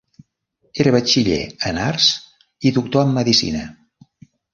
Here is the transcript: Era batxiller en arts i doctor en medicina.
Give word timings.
Era 0.85 0.93
batxiller 0.95 1.37
en 1.71 1.79
arts 1.87 2.07
i 2.71 2.71
doctor 2.79 3.05
en 3.09 3.13
medicina. 3.19 3.63